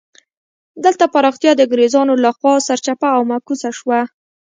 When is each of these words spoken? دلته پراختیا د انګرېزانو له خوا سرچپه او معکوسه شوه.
دلته 0.83 1.05
پراختیا 1.13 1.51
د 1.55 1.61
انګرېزانو 1.65 2.13
له 2.23 2.31
خوا 2.37 2.53
سرچپه 2.67 3.07
او 3.17 3.21
معکوسه 3.31 3.69
شوه. 3.79 3.99